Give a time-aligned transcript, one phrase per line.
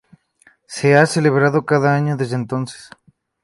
[0.65, 2.89] Se ha celebrado cada año desde entonces.